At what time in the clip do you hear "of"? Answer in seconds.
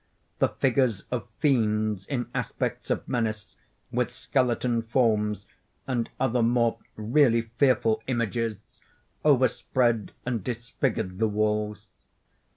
1.11-1.27, 2.89-3.07